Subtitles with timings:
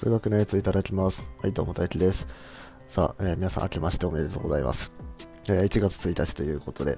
[0.00, 1.28] 数学のやついただきます。
[1.42, 2.26] はい、どうも大輝です。
[2.88, 4.92] さあ、えー皆さん明けましておめでとうございます。
[5.46, 6.96] えー1月1日ということで、は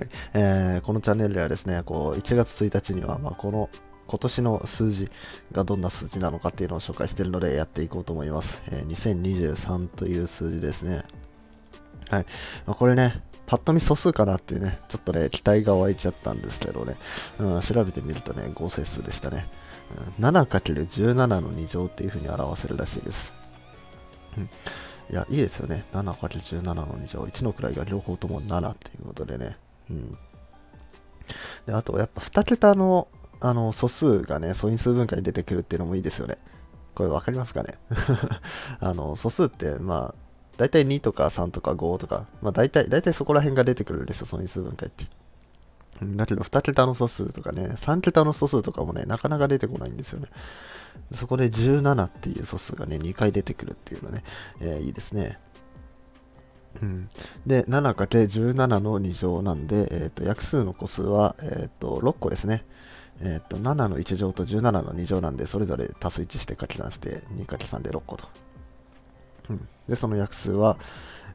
[0.00, 3.68] い、えーこのチャンネルではですね、こう、1月1日には、まあ、この、
[4.06, 5.10] 今年の数字
[5.50, 8.62] がどんな数字なのかっていうのを紹介しているのでやっていこうと思います。
[8.70, 11.02] えー2023という数字ですね。
[12.10, 12.26] はい。
[12.64, 16.94] まあ、これね、パッと見素数かなっていうね、ちょっとね、期待が湧いちゃったんですけどね、
[17.40, 19.48] うん、調べてみるとね、合成数でしたね。
[20.20, 23.32] 7×17 の2乗っていう風に表せるらしいです。
[24.38, 24.50] うん
[25.10, 25.84] いや、いいですよね。
[25.92, 27.24] 7×17 の2乗。
[27.24, 29.56] 1の位が両方とも7っていうことでね。
[29.90, 30.18] うん。
[31.66, 33.08] で、あと、やっぱ2桁の、
[33.40, 36.38] あの、素数がね、素因数分解に出てくるっていうのもいいですよね。
[36.94, 37.74] これ分かりますかね？
[38.80, 40.14] あの、素数って、まあ、
[40.56, 45.06] 大体2とか3とか5とか、まあ大体、大体そこら辺が出てくるんですよ、素因数分解って。
[46.02, 50.28] だけど、2桁の素数とかね、3桁の素数とかもね、なかなか出てこないんですよね。
[51.12, 54.24] そこで17っていう素数がね、2回出てくるっていうのね、
[54.60, 55.38] えーいいですね。
[56.82, 57.08] うん、
[57.46, 62.64] で、7×17 の2乗なんで、えー、と約数の個数は、えー、と6個ですね。
[63.20, 68.24] えー、と7の1乗と17の2乗なんで、それぞれ足す1して掛け算して 2×3 で6個と。
[69.50, 70.78] うん、で、その約数は、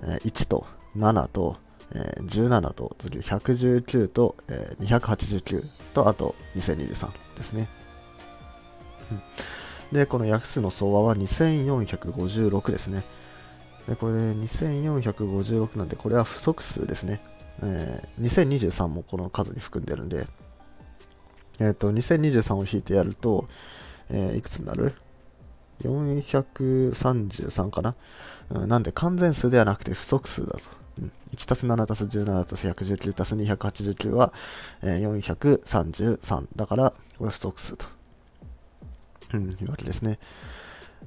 [0.01, 0.65] えー1と
[0.97, 1.57] 7と、
[1.93, 7.67] えー17と次119と、えー289とあと2023ですね。
[9.91, 13.03] で、この約数の相和は2456ですね。
[13.87, 17.21] でこれ2456なんで、これは不足数ですね。
[17.61, 20.27] えー2023もこの数に含んでるんで、
[21.59, 23.47] えっ、と、2023を引いてやると、
[24.09, 24.93] えーいくつになる
[25.81, 27.95] ?433 かな、
[28.51, 30.78] うんなんで完全数ではなくて不足数だと。
[31.01, 34.33] うん1たす7たす17たす119たす289は、
[34.81, 37.85] えー433だから、これ不足数と。
[39.33, 40.19] うん、いうわけですね。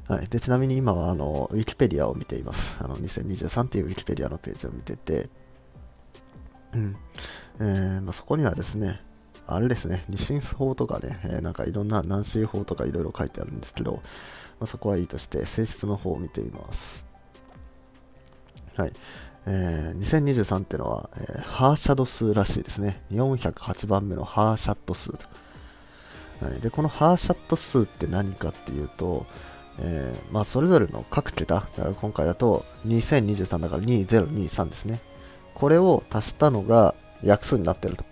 [0.08, 2.76] はい、でちなみに今はあのウィキペディアを見ています。
[2.80, 5.28] あの2023っていうウィキペディアのページを見てて、
[6.74, 6.96] うん
[7.60, 9.00] えーまあ、そこにはですね、
[9.46, 14.00] あれですね、二進法とかね、えーなんかいろんな南進法とかいろいろ書いてあるんですけど、ま
[14.64, 17.06] あ、そこはいいとして、性質の方を見ています。
[18.76, 18.92] はい。
[19.46, 23.02] えー2023ってのは、えーハーシャド数らしいですね。
[23.10, 25.18] 408番目のハーシャット数と。
[26.44, 29.26] はい、でこのハーシャット数って何かっていうと、
[29.78, 31.66] えーまあ、それぞれの各桁、
[32.00, 35.00] 今回だと2023だから2023ですね。
[35.54, 38.04] これを足したのが約数になってると。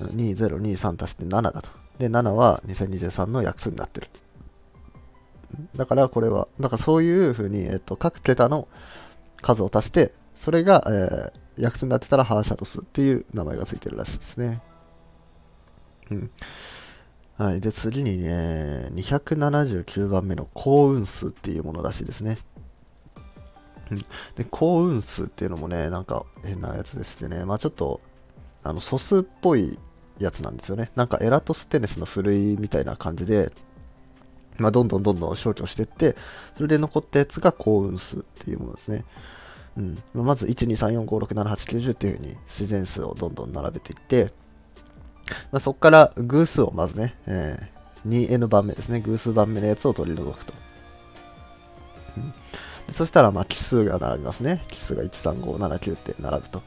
[0.00, 1.68] 2023足して7だと。
[1.98, 4.08] で、7は2023の約数になってる。
[5.76, 8.66] だからこれは、だからそういうふうに、えっと、各桁の
[9.40, 14.62] 数を足して、それが、えー約数になってたらハーシャド数っていう名前がついてるらしいですね。
[16.10, 16.30] うん。
[17.36, 17.60] はい。
[17.60, 22.38] で、次にね、279番目の幸運数っていうものらしいですね。
[23.90, 23.98] うん。
[24.36, 28.00] で、幸運数っていうのもね、なんか変なやつでしてね、まあちょっと、
[28.62, 29.78] あの、素数っぽい
[30.18, 30.90] やつなんですよね。
[30.96, 33.52] なんかエラトステネスのふるいみたいな感じで、
[34.56, 36.16] まあどんどんどんどん消去していって、
[36.56, 39.04] それで残ったやつが幸運数っていうものですね。
[39.76, 40.02] うん。
[40.14, 44.32] まず、1、2、3、4、5、6、7、8、9、10っていう風に自然数をどんどん並べていって、
[45.50, 50.52] まあ、そこから偶数をまずね、えー 2n 番目ですね、偶数番目のやつを取り除くと。
[52.16, 52.34] うん
[52.90, 54.64] そしたら、まあ、奇数が並びますね。
[54.68, 56.62] 奇数が1、3、5、7、9って並ぶと。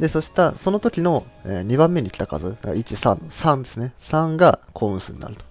[0.00, 3.94] で、そしたその時の、え2番目に来た数、だから1、3、3ですね。
[4.02, 5.44] 3が幸運数になると。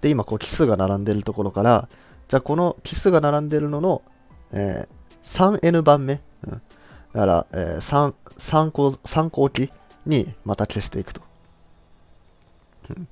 [0.00, 1.88] で、今、こう、奇数が並んでるところから、
[2.28, 4.02] じゃあ、この奇数が並んでるのの、
[4.52, 4.96] えー
[5.26, 6.20] 3n 番目。
[6.46, 6.62] うん
[7.12, 9.70] だから、えー、3、3項、3項期
[10.04, 11.22] にまた消していくと。
[12.90, 13.08] うん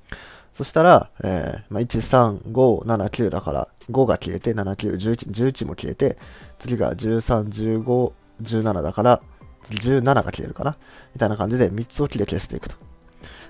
[0.53, 6.17] そしたら、えーまあ、1、3、5、7、9だから、5が消えて、7、9、11、11も消えて、
[6.59, 7.49] 次が13、
[7.83, 9.21] 15、17だから、
[9.69, 10.77] 17が消えるかな？
[11.13, 12.75] みたいな感じで3つを切で消していくと。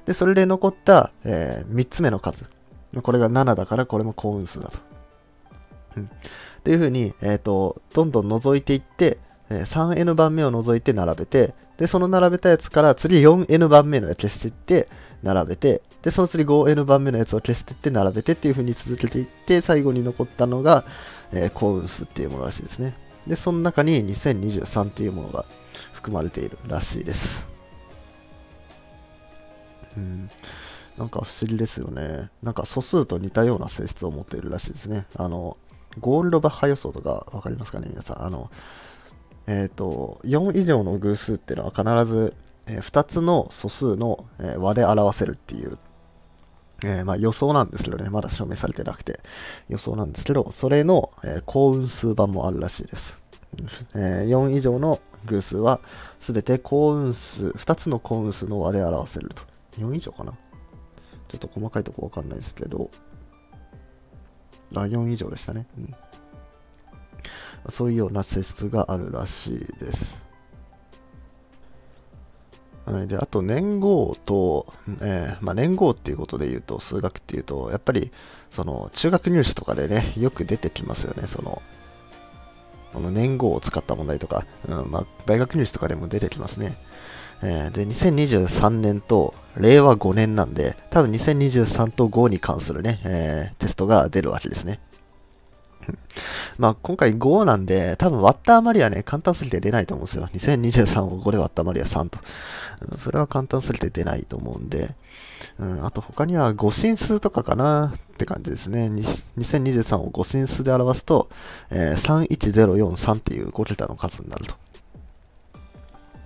[0.07, 2.45] で、それで残った、え3つ目の数。
[3.04, 4.80] これが7だから、これも幸運数だと。
[6.01, 9.18] っていう風に、えっ、と、どんどん除いていって、
[9.50, 14.88] え 3n 番目を除いて並べて、で、その並べたやつから次 4n 番目のやつ消していって、
[15.24, 20.86] 並べて、で、その次 5n 番目のやつを消していって、並べてっていう風に続けていって、最後に残ったのが、
[21.31, 22.94] えー幸運数っていうものらしいですね。
[23.27, 25.45] で、その中に2023っていうものが
[25.94, 27.45] 含まれているらしいです。
[29.97, 30.30] うん。
[30.97, 32.30] なんか不思議ですよね。
[32.42, 35.06] なんか素数と似たような性質を持っているらしいですね。
[35.15, 35.57] あの、
[36.00, 38.25] ゴールドバッハ予想とかわかりますかね、皆さん。
[38.25, 38.50] あの、
[39.47, 42.33] えっ、と、4以上の偶数っていうのは必ず、
[42.68, 45.77] え2つの素数の、えー和で表せるっていう、
[46.83, 49.19] えー、まあ予想なんですけどね、まだ証明されてなくて
[49.69, 53.13] 予想なんですけど、それの、え、幸運数版もあるらしいです。
[53.95, 55.80] え、4以上の偶数は
[56.21, 59.44] 全て幸運数、2つの幸運数の和で表せると。
[59.80, 60.33] 4以上かな？
[61.27, 62.89] ちょっと細かいとこわかんないですけど、
[64.73, 65.67] あ、4以上でしたね。
[65.77, 65.94] うん、
[67.69, 70.23] そういうような性質があるらしいです。
[72.85, 74.71] はい、であと年号と、
[75.01, 78.12] えー、まあ、年号っていうことで言うと数学っていうとやっぱり
[78.51, 81.63] その中学入試とかでねよく出てきますよねその
[82.95, 84.89] この年号を使った問題とか、うん。
[84.89, 86.77] まあ、大学入試とかでも出てきますね、
[87.43, 94.79] えー、で2023年と令和5年なんで多分2023と5に関するね、えー、テストが出るわけですね
[96.57, 100.29] まあ、今回5なんで、多分割った余りはね、簡単すぎて出ないと思うんですよ。
[100.33, 102.19] 2023を5で割った余りは3と。
[102.97, 104.93] それは簡単すぎて出ないと思うんで、
[105.59, 108.89] うん、あと他には5進数とかかなって感じですね。
[109.37, 111.29] 2023を5進数で表すと、
[111.69, 114.55] えー、31043っていう5桁の数になると。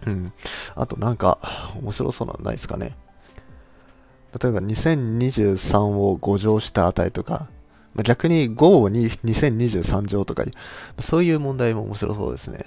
[0.05, 0.33] うん。
[0.75, 1.39] あとなんか、
[1.81, 2.95] 面白そうなのないですかね。
[4.41, 7.47] 例えば2023を5乗した値とか、
[8.03, 10.45] 逆に5に2023乗とか、
[10.99, 12.65] そういう問題も面白そうですね。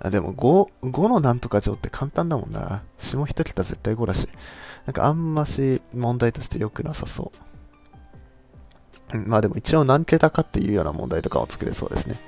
[0.00, 2.82] あでも5、5のなんとか乗って簡単だもんな。
[2.98, 4.28] 下一桁絶対5だし。
[4.86, 7.32] なんかあんまし問題として良くなさそ
[9.12, 9.18] う。
[9.28, 12.18] まあでも一応何桁かっていうような問題とかを作れそうですね。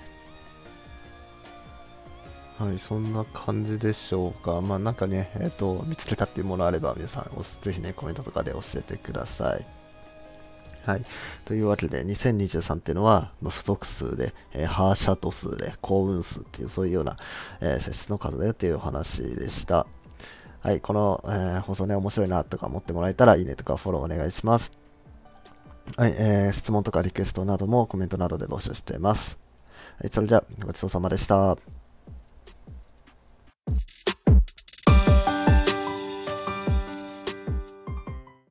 [2.59, 4.63] はい、そんな感じでしょうか。
[4.63, 9.67] まあなんかね、えっ、ー、と、見つけたっていうものあれば皆さん、ぜひね、コメントとかで教えてください。
[10.87, 11.05] はい。
[11.45, 17.19] というわけで、2023っていうのは、ま不足数で、えー、ハーシャト数で、幸運数っていう、そういうような、
[17.61, 19.87] えー、節の数だよっていうお話でした。
[20.61, 20.81] はい。
[20.81, 24.71] この、えー、放送ね、面白いなとか思ってもらえたら、いいねとかフォローお願いします。
[25.97, 26.15] はい。
[26.17, 29.37] えー、質問とかリクエストなどもコメントなどで募集しています。
[30.01, 30.11] はい。
[30.11, 31.59] それじゃあ、ごちそうさまでした。